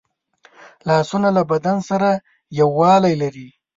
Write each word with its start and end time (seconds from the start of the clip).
لاسونه 0.87 1.29
له 1.37 1.41
بدن 1.51 1.77
سره 1.89 2.09
یووالی 2.59 3.13
لري 3.21 3.47